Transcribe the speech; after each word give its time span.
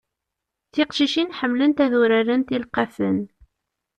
Tiqcicin 0.73 1.35
ḥemmlent 1.39 1.83
ad 1.85 1.93
urarent 1.99 2.53
ilqafen. 2.55 3.17